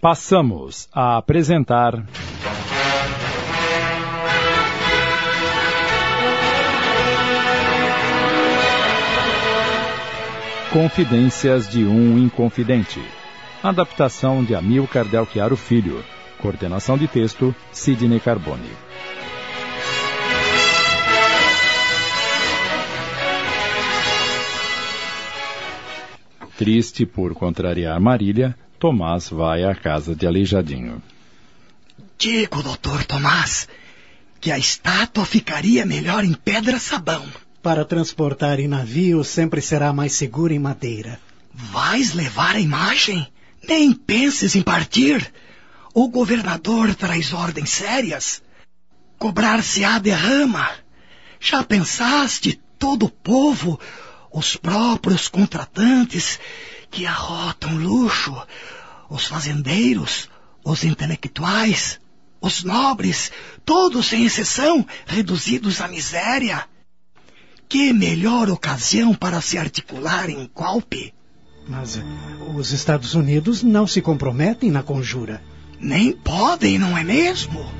[0.00, 2.06] Passamos a apresentar.
[10.72, 13.02] Confidências de um Inconfidente.
[13.60, 16.04] Adaptação de Amilcar Chiaro Filho.
[16.38, 18.70] Coordenação de texto, Sidney Carbone.
[26.56, 31.02] Triste por contrariar Marília, Tomás vai à casa de Aleijadinho.
[32.16, 33.68] Digo, doutor Tomás,
[34.40, 37.26] que a estátua ficaria melhor em pedra-sabão.
[37.60, 41.20] Para transportar em navio sempre será mais seguro em madeira.
[41.52, 43.26] Vais levar a imagem?
[43.68, 45.28] Nem penses em partir.
[45.92, 48.40] O governador traz ordens sérias.
[49.18, 50.70] Cobrar-se-á derrama.
[51.40, 53.80] Já pensaste todo o povo,
[54.32, 56.38] os próprios contratantes
[56.90, 58.34] que arrotam luxo,
[59.08, 60.28] os fazendeiros,
[60.64, 62.00] os intelectuais,
[62.40, 63.32] os nobres,
[63.64, 66.66] todos sem exceção, reduzidos à miséria?
[67.68, 71.12] Que melhor ocasião para se articular em golpe?
[71.66, 72.00] Mas
[72.54, 75.42] os Estados Unidos não se comprometem na conjura.
[75.78, 77.70] Nem podem, não é mesmo?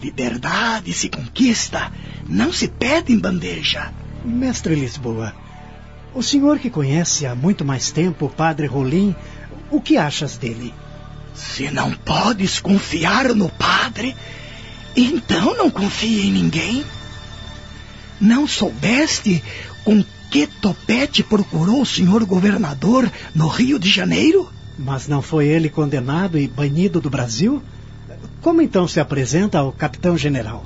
[0.00, 1.92] Liberdade se conquista,
[2.28, 3.92] não se pede em bandeja.
[4.24, 5.34] Mestre Lisboa,
[6.14, 9.14] o senhor que conhece há muito mais tempo o padre Rolim,
[9.70, 10.74] o que achas dele?
[11.34, 14.14] Se não podes confiar no padre,
[14.94, 16.84] então não confie em ninguém.
[18.20, 19.42] Não soubeste
[19.84, 24.50] com que topete procurou o senhor governador no Rio de Janeiro?
[24.78, 27.62] Mas não foi ele condenado e banido do Brasil?
[28.40, 30.64] Como então se apresenta ao capitão-general?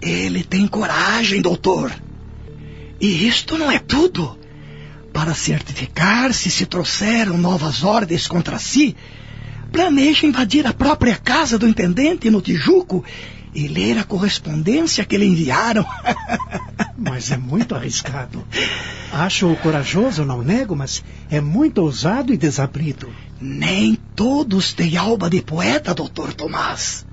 [0.00, 1.92] Ele tem coragem, doutor.
[3.00, 4.38] E isto não é tudo.
[5.12, 8.96] Para certificar-se se trouxeram novas ordens contra si,
[9.72, 13.04] planeja invadir a própria casa do intendente no Tijuco
[13.54, 15.84] e ler a correspondência que lhe enviaram.
[16.96, 18.44] mas é muito arriscado.
[19.12, 23.10] Acho-o corajoso, não nego, mas é muito ousado e desabrido.
[23.40, 27.06] Nem todos têm alma de poeta, doutor Tomás.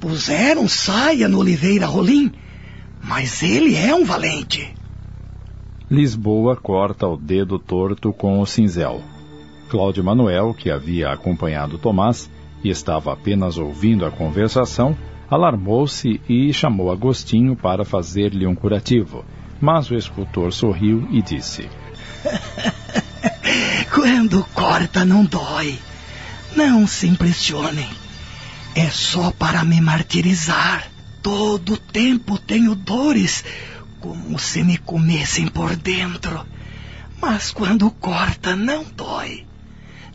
[0.00, 2.32] Puseram saia no Oliveira Rolim,
[3.02, 4.74] mas ele é um valente.
[5.90, 9.02] Lisboa corta o dedo torto com o cinzel.
[9.70, 12.30] Cláudio Manuel, que havia acompanhado Tomás
[12.62, 14.94] e estava apenas ouvindo a conversação,
[15.30, 19.24] alarmou-se e chamou Agostinho para fazer-lhe um curativo.
[19.58, 21.66] Mas o escultor sorriu e disse:
[23.94, 25.78] Quando corta não dói.
[26.54, 27.88] Não se impressionem.
[28.74, 30.90] É só para me martirizar.
[31.22, 33.44] Todo tempo tenho dores,
[34.00, 36.46] como se me comessem por dentro.
[37.20, 39.44] Mas quando corta não dói.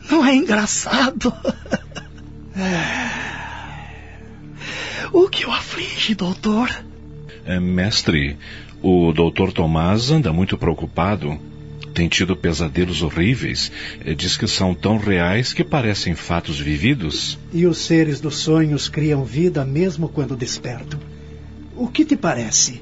[0.09, 1.33] Não é engraçado?
[5.11, 6.69] O que o aflige, doutor?
[7.45, 8.37] É, mestre,
[8.81, 11.39] o doutor Tomás anda muito preocupado.
[11.93, 13.71] Tem tido pesadelos horríveis.
[14.03, 17.37] É, diz que são tão reais que parecem fatos vividos.
[17.53, 20.99] E os seres dos sonhos criam vida mesmo quando despertam.
[21.75, 22.81] O que te parece?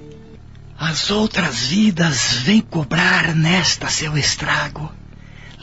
[0.83, 4.91] As outras vidas vêm cobrar nesta seu estrago.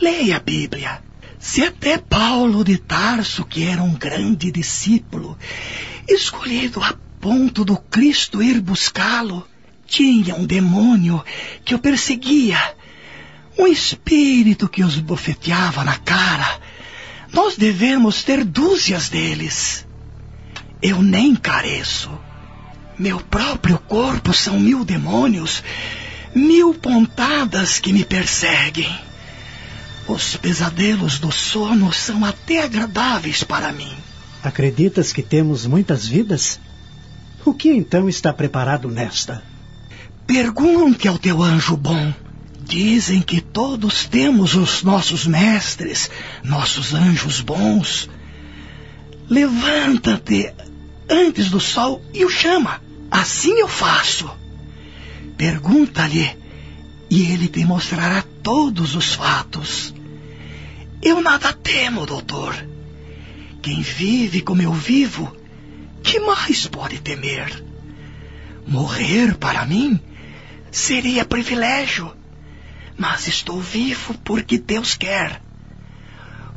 [0.01, 1.03] Leia a Bíblia.
[1.41, 5.37] Se até Paulo de Tarso, que era um grande discípulo,
[6.09, 9.45] escolhido a ponto do Cristo ir buscá-lo,
[9.89, 11.21] tinha um demônio
[11.65, 12.77] que o perseguia,
[13.59, 16.61] um espírito que os bofeteava na cara.
[17.33, 19.85] Nós devemos ter dúzias deles.
[20.81, 22.09] Eu nem careço.
[22.99, 25.63] Meu próprio corpo são mil demônios,
[26.35, 28.93] mil pontadas que me perseguem.
[30.09, 33.95] Os pesadelos do sono são até agradáveis para mim.
[34.43, 36.59] Acreditas que temos muitas vidas?
[37.45, 39.45] O que então está preparado nesta?
[40.27, 42.13] Pergunte ao teu anjo bom.
[42.61, 46.11] Dizem que todos temos os nossos mestres,
[46.43, 48.11] nossos anjos bons.
[49.29, 50.53] Levanta-te
[51.09, 52.88] antes do sol e o chama.
[53.11, 54.31] Assim eu faço.
[55.37, 56.37] Pergunta-lhe
[57.11, 59.95] e ele te mostrará todos os fatos.
[61.03, 62.55] Eu nada temo, doutor.
[63.63, 65.35] Quem vive como eu vivo,
[66.03, 67.65] que mais pode temer?
[68.67, 69.99] Morrer para mim
[70.71, 72.13] seria privilégio,
[72.97, 75.41] mas estou vivo porque Deus quer.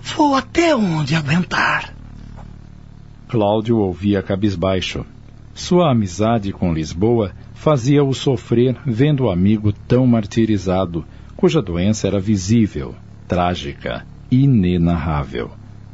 [0.02, 1.94] Vou até onde aguentar.
[3.30, 5.06] Cláudio ouvia cabisbaixo.
[5.54, 11.06] Sua amizade com Lisboa fazia-o sofrer vendo o amigo tão martirizado,
[11.36, 12.96] cuja doença era visível,
[13.28, 15.52] trágica, inenarrável.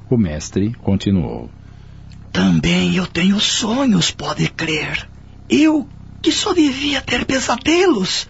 [0.10, 1.50] O mestre continuou.
[2.32, 5.10] Também eu tenho sonhos, pode crer.
[5.50, 5.88] Eu,
[6.22, 8.28] que só devia ter pesadelos,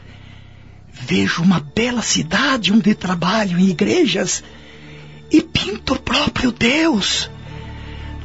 [0.92, 4.44] vejo uma bela cidade onde trabalho em igrejas
[5.32, 7.30] e pinto o próprio Deus.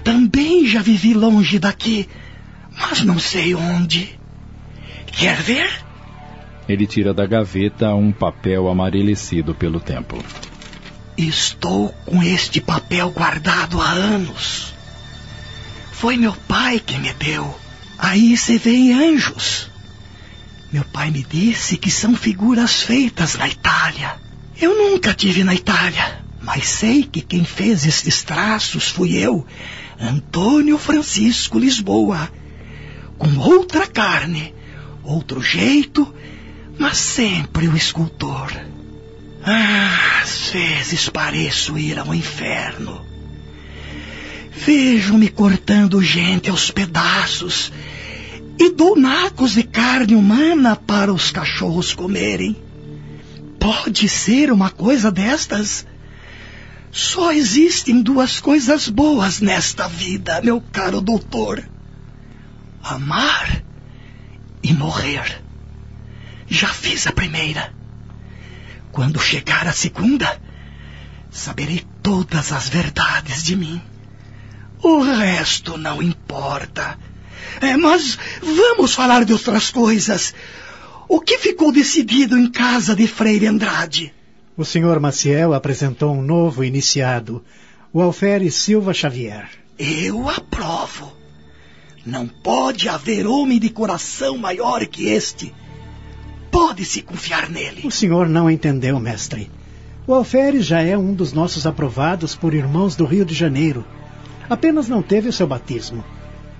[0.05, 2.09] Também já vivi longe daqui,
[2.83, 4.19] mas não sei onde.
[5.07, 5.71] Quer ver?
[6.69, 10.23] Ele tira da gaveta um papel amarelecido pelo tempo.
[11.17, 14.75] Estou com este papel guardado há anos.
[15.93, 17.55] Foi meu pai que me deu.
[17.99, 19.71] Aí se vê anjos.
[20.73, 24.17] Meu pai me disse que são figuras feitas na Itália.
[24.61, 29.47] Eu nunca tive na Itália, mas sei que quem fez estes traços fui eu,
[30.01, 32.31] Antônio Francisco Lisboa.
[33.23, 34.53] Com outra carne,
[35.05, 36.13] outro jeito,
[36.77, 38.51] mas sempre o escultor.
[39.45, 43.07] Às vezes pareço ir ao inferno.
[44.51, 47.73] Vejo-me cortando gente aos pedaços
[48.59, 52.57] e dou nacos de carne humana para os cachorros comerem.
[53.61, 55.87] Pode ser uma coisa destas?
[56.91, 61.63] Só existem duas coisas boas nesta vida, meu caro doutor:
[62.83, 63.63] amar
[64.63, 65.43] e morrer.
[66.49, 67.73] Já fiz a primeira.
[68.91, 70.41] Quando chegar a segunda,
[71.31, 73.81] saberei todas as verdades de mim.
[74.83, 76.99] O resto não importa.
[77.61, 80.35] É, mas vamos falar de outras coisas.
[81.09, 84.13] O que ficou decidido em casa de Freire Andrade?
[84.57, 87.45] O senhor Maciel apresentou um novo iniciado,
[87.93, 89.49] o Alferes Silva Xavier.
[89.79, 91.22] Eu aprovo.
[92.05, 95.55] Não pode haver homem de coração maior que este.
[96.51, 97.87] Pode-se confiar nele.
[97.87, 99.51] O senhor não entendeu, mestre.
[100.07, 103.85] O Alferes já é um dos nossos aprovados por irmãos do Rio de Janeiro.
[104.51, 106.05] Apenas não teve o seu batismo.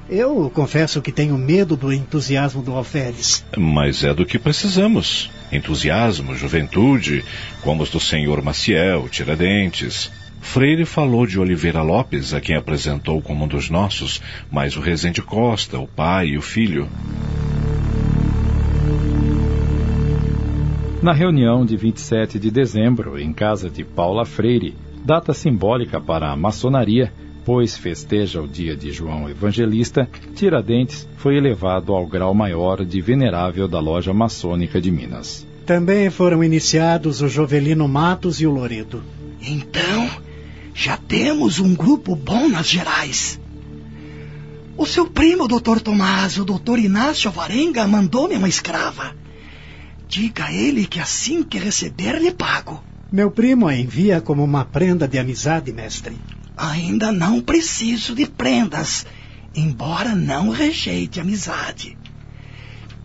[0.09, 3.45] Eu confesso que tenho medo do entusiasmo do Alferes.
[3.57, 5.31] Mas é do que precisamos.
[5.51, 7.25] Entusiasmo, juventude,
[7.63, 10.11] como os do senhor Maciel, Tiradentes.
[10.43, 15.23] Freire falou de Oliveira Lopes, a quem apresentou como um dos nossos, mas o Rezende
[15.23, 16.89] Costa, o pai e o filho.
[21.01, 24.75] Na reunião de 27 de dezembro, em casa de Paula Freire,
[25.05, 27.11] data simbólica para a maçonaria,
[27.47, 33.67] pois festeja o dia de João Evangelista, Tiradentes foi elevado ao grau maior de venerável
[33.67, 35.47] da loja maçônica de Minas.
[35.65, 39.03] Também foram iniciados o Jovelino Matos e o Loredo.
[39.41, 40.09] Então,
[40.75, 43.39] já temos um grupo bom nas gerais.
[44.77, 49.15] O seu primo, doutor Tomás, o doutor Inácio Varenga, mandou-me uma escrava.
[50.09, 52.83] Diga a ele que assim que receber, lhe pago.
[53.11, 56.17] Meu primo a envia como uma prenda de amizade, mestre.
[56.57, 59.07] Ainda não preciso de prendas,
[59.55, 61.97] embora não rejeite amizade.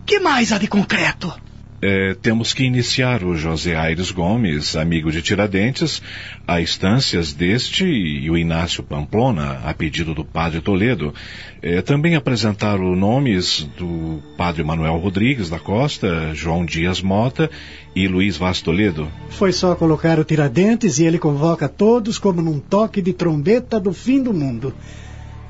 [0.05, 1.33] Que mais há de concreto?
[1.79, 6.01] É, temos que iniciar o José Aires Gomes, amigo de Tiradentes,
[6.47, 11.13] a instâncias deste e o Inácio Pamplona, a pedido do padre Toledo.
[11.61, 17.47] É, também apresentar os nomes do padre Manuel Rodrigues da Costa, João Dias Mota
[17.95, 19.07] e Luiz Vaz Toledo.
[19.29, 23.93] Foi só colocar o Tiradentes e ele convoca todos como num toque de trombeta do
[23.93, 24.73] fim do mundo.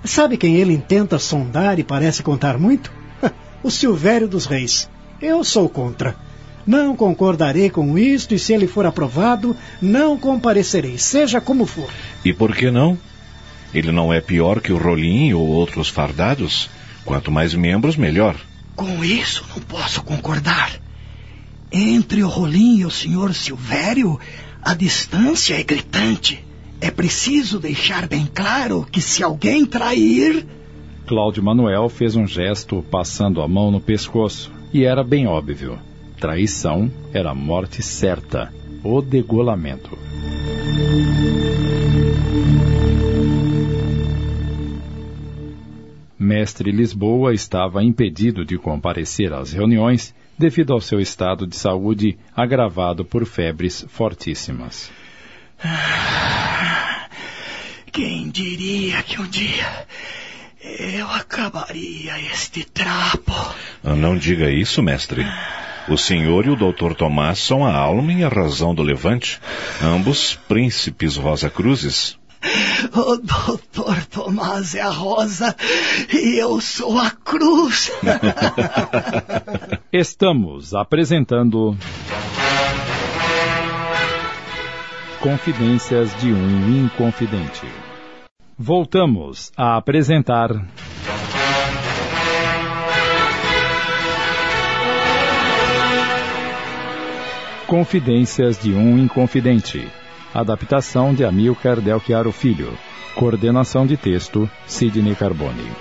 [0.04, 2.92] Sabe quem ele intenta sondar e parece contar muito?
[3.64, 4.90] o Silvério dos Reis.
[5.22, 6.16] Eu sou contra.
[6.66, 11.90] Não concordarei com isto e se ele for aprovado, não comparecerei, seja como for.
[12.26, 12.98] E por que não?
[13.74, 16.70] Ele não é pior que o Rolim ou outros fardados?
[17.06, 18.36] Quanto mais membros, melhor.
[18.76, 20.72] Com isso não posso concordar.
[21.72, 24.20] Entre o Rolim e o senhor Silvério,
[24.62, 26.46] a distância é gritante.
[26.80, 30.46] É preciso deixar bem claro que se alguém trair.
[31.08, 35.80] Cláudio Manuel fez um gesto passando a mão no pescoço, e era bem óbvio.
[36.20, 39.98] Traição era morte certa, o degolamento.
[46.18, 53.06] Mestre Lisboa estava impedido de comparecer às reuniões devido ao seu estado de saúde agravado
[53.06, 54.92] por febres fortíssimas.
[57.92, 59.88] Quem diria que um dia
[60.80, 63.34] eu acabaria este trapo?
[63.84, 65.26] Não diga isso, mestre.
[65.88, 69.40] O senhor e o doutor Tomás são a alma e a razão do levante,
[69.82, 72.18] ambos príncipes Rosa Cruzes.
[72.94, 75.56] O doutor Tomás é a rosa
[76.14, 77.92] e eu sou a cruz.
[79.92, 81.78] Estamos apresentando.
[85.20, 87.87] Confidências de um Inconfidente.
[88.60, 90.50] Voltamos a apresentar.
[97.68, 99.88] Confidências de um Inconfidente.
[100.34, 102.76] Adaptação de Amilcar Del Chiaro Filho.
[103.14, 105.72] Coordenação de texto, Sidney Carbone.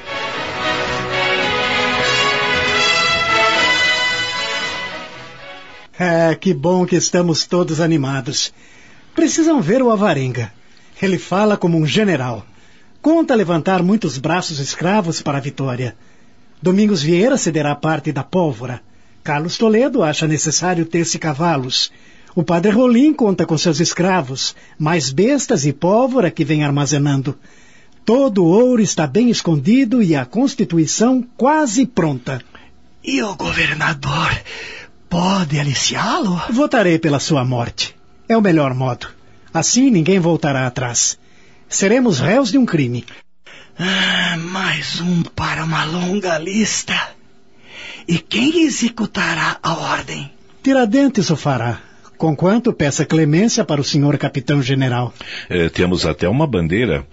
[5.98, 8.52] É, que bom que estamos todos animados.
[9.14, 10.52] Precisam ver o Avarenga.
[11.00, 12.44] Ele fala como um general.
[13.06, 15.96] Conta levantar muitos braços escravos para a vitória.
[16.60, 18.82] Domingos Vieira cederá parte da pólvora.
[19.22, 21.92] Carlos Toledo acha necessário ter-se cavalos.
[22.34, 27.38] O padre Rolim conta com seus escravos, mais bestas e pólvora que vem armazenando.
[28.04, 32.42] Todo o ouro está bem escondido e a Constituição quase pronta.
[33.04, 34.36] E o governador
[35.08, 36.42] pode aliciá-lo?
[36.50, 37.94] Votarei pela sua morte.
[38.28, 39.06] É o melhor modo.
[39.54, 41.16] Assim ninguém voltará atrás.
[41.68, 43.04] Seremos réus de um crime.
[43.78, 46.94] Ah, mais um para uma longa lista.
[48.08, 50.30] E quem executará a ordem?
[50.62, 51.80] Tiradentes o fará.
[52.16, 55.12] Conquanto peça clemência para o senhor capitão-general.
[55.50, 57.06] É, temos até uma bandeira.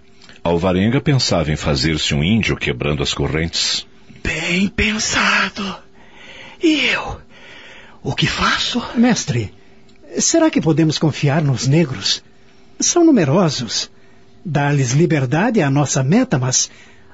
[0.44, 3.86] Alvarenga pensava em fazer-se um índio quebrando as correntes.
[4.24, 5.76] Bem pensado.
[6.62, 7.20] E eu?
[8.02, 8.82] O que faço?
[8.96, 9.54] Mestre,
[10.20, 12.24] será que podemos confiar nos negros?
[12.80, 13.90] São numerosos.
[14.46, 16.70] Dar-lhes liberdade é a nossa meta, mas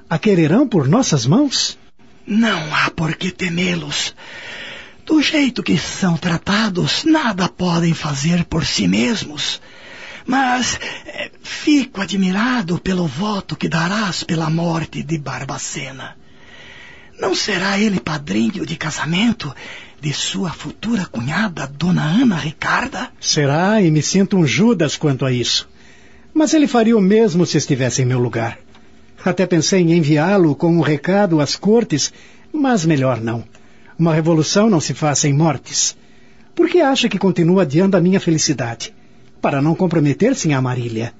[0.08, 1.78] a quererão por nossas mãos?
[2.26, 4.14] Não há por que temê-los.
[5.06, 9.60] Do jeito que são tratados, nada podem fazer por si mesmos.
[10.26, 16.16] Mas é, fico admirado pelo voto que darás pela morte de Barbacena.
[17.18, 19.54] Não será ele padrinho de casamento
[20.00, 23.10] de sua futura cunhada, Dona Ana Ricarda?
[23.20, 25.68] Será, e me sinto um Judas quanto a isso.
[26.32, 28.58] Mas ele faria o mesmo se estivesse em meu lugar.
[29.24, 32.12] Até pensei em enviá-lo com um recado às cortes,
[32.52, 33.44] mas melhor não.
[33.98, 35.96] Uma revolução não se faz sem mortes.
[36.54, 38.94] Por que acha que continua adiando a minha felicidade?
[39.40, 41.12] Para não comprometer-se em Amarília.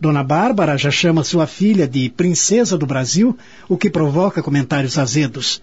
[0.00, 3.36] Dona Bárbara já chama sua filha de princesa do Brasil,
[3.68, 5.60] o que provoca comentários azedos.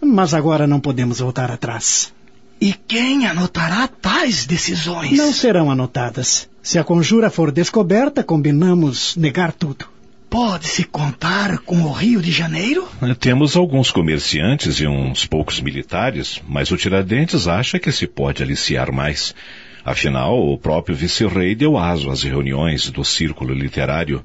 [0.00, 2.12] Mas agora não podemos voltar atrás.
[2.60, 5.16] E quem anotará tais decisões?
[5.16, 6.48] Não serão anotadas.
[6.68, 9.86] Se a conjura for descoberta, combinamos negar tudo.
[10.28, 12.86] Pode-se contar com o Rio de Janeiro?
[13.18, 18.92] Temos alguns comerciantes e uns poucos militares, mas o Tiradentes acha que se pode aliciar
[18.92, 19.34] mais.
[19.82, 24.22] Afinal, o próprio vice-rei deu aso às reuniões do círculo literário.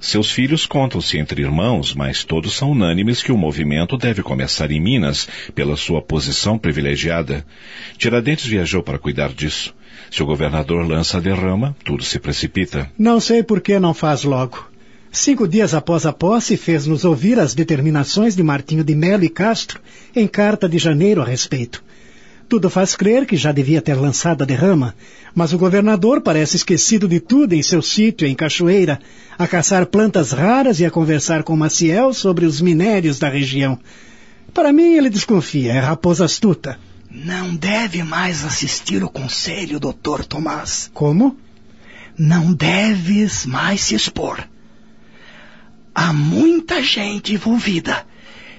[0.00, 4.80] Seus filhos contam-se entre irmãos, mas todos são unânimes que o movimento deve começar em
[4.80, 7.44] Minas, pela sua posição privilegiada.
[7.98, 9.74] Tiradentes viajou para cuidar disso.
[10.10, 12.90] Se o governador lança a derrama, tudo se precipita.
[12.98, 14.68] Não sei por que não faz logo.
[15.12, 19.80] Cinco dias após a posse, fez-nos ouvir as determinações de Martinho de Melo e Castro
[20.14, 21.82] em carta de janeiro a respeito.
[22.48, 24.94] Tudo faz crer que já devia ter lançado a derrama,
[25.32, 28.98] mas o governador parece esquecido de tudo em seu sítio em Cachoeira,
[29.38, 33.78] a caçar plantas raras e a conversar com Maciel sobre os minérios da região.
[34.52, 36.76] Para mim, ele desconfia, é raposa astuta.
[37.10, 40.88] Não deve mais assistir o conselho, doutor Tomás.
[40.94, 41.36] Como?
[42.16, 44.48] Não deves mais se expor.
[45.92, 48.06] Há muita gente envolvida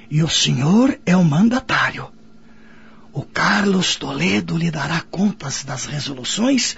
[0.10, 2.12] e o senhor é o mandatário.
[3.14, 6.76] O Carlos Toledo lhe dará contas das resoluções,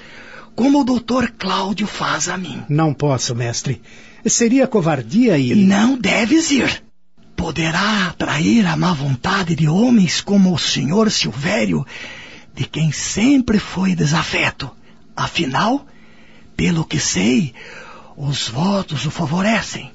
[0.56, 2.64] como o doutor Cláudio faz a mim.
[2.70, 3.82] Não posso, mestre.
[4.26, 5.56] Seria covardia e.
[5.56, 6.84] Não deves ir.
[7.44, 11.86] Poderá atrair a má vontade de homens como o senhor Silvério,
[12.56, 14.72] de quem sempre foi desafeto.
[15.14, 15.86] Afinal,
[16.56, 17.54] pelo que sei,
[18.16, 19.92] os votos o favorecem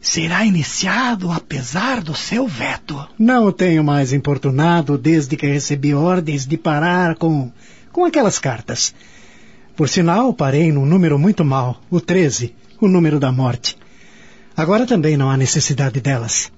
[0.00, 3.08] será iniciado apesar do seu veto.
[3.18, 7.52] Não o tenho mais importunado desde que recebi ordens de parar com,
[7.92, 8.94] com aquelas cartas.
[9.76, 13.76] Por sinal, parei num número muito mau, o 13, o número da morte.
[14.56, 16.52] Agora também não há necessidade delas.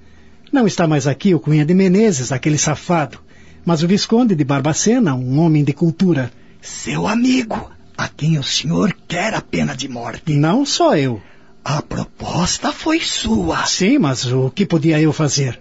[0.53, 3.19] Não está mais aqui o Cunha de Menezes, aquele safado,
[3.65, 6.31] mas o Visconde de Barbacena, um homem de cultura.
[6.61, 10.35] Seu amigo, a quem o senhor quer a pena de morte.
[10.35, 11.21] Não só eu.
[11.65, 13.67] A proposta foi sua.
[13.67, 15.59] Sim, mas o que podia eu fazer?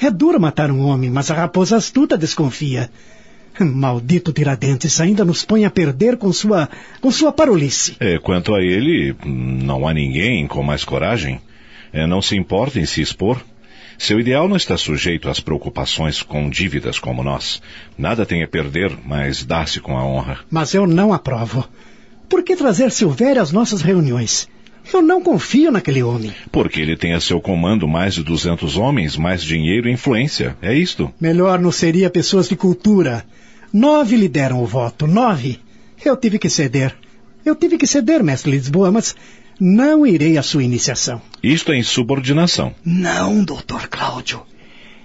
[0.00, 2.90] É duro matar um homem, mas a raposa astuta desconfia.
[3.60, 6.68] Maldito Tiradentes ainda nos põe a perder com sua,
[7.00, 7.96] com sua parolice.
[8.00, 11.40] É, quanto a ele, não há ninguém com mais coragem.
[11.92, 13.42] É, não se importa em se expor.
[13.98, 17.62] Seu ideal não está sujeito às preocupações com dívidas como nós.
[17.96, 20.40] Nada tem a perder, mas dá-se com a honra.
[20.50, 21.68] Mas eu não aprovo.
[22.28, 24.48] Por que trazer Silvério às nossas reuniões?
[24.92, 26.32] Eu não confio naquele homem.
[26.50, 30.56] Porque ele tem a seu comando mais de 200 homens, mais dinheiro e influência.
[30.60, 31.12] É isto.
[31.20, 33.24] Melhor não seria pessoas de cultura.
[33.72, 35.06] Nove lhe deram o voto.
[35.06, 35.60] Nove.
[36.04, 36.96] Eu tive que ceder.
[37.44, 39.14] Eu tive que ceder, mestre Lisboa, mas
[39.60, 41.22] não irei à sua iniciação.
[41.42, 42.72] Isto é insubordinação.
[42.84, 44.46] Não, doutor Cláudio.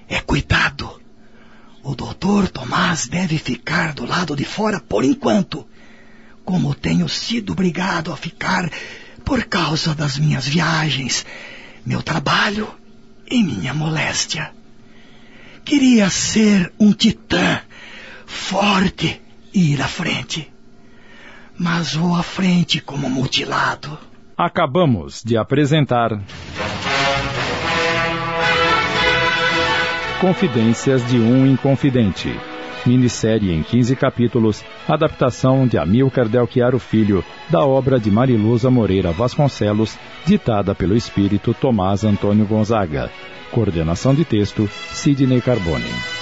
[0.07, 1.01] É cuidado.
[1.81, 5.67] O doutor Tomás deve ficar do lado de fora por enquanto.
[6.45, 8.69] Como tenho sido obrigado a ficar
[9.25, 11.25] por causa das minhas viagens,
[11.85, 12.71] meu trabalho
[13.29, 14.51] e minha moléstia.
[15.65, 17.61] Queria ser um titã,
[18.25, 19.19] forte
[19.53, 20.51] e ir à frente.
[21.57, 24.06] Mas vou à frente como mutilado.
[24.37, 26.21] Acabamos de apresentar.
[30.21, 32.39] Confidências de um Inconfidente.
[32.85, 39.97] Minissérie em 15 capítulos, adaptação de Amilcar Delchiaro Filho, da obra de Mariluza Moreira Vasconcelos,
[40.23, 43.09] ditada pelo espírito Tomás Antônio Gonzaga.
[43.51, 46.16] Coordenação de texto, Sidney Carbone.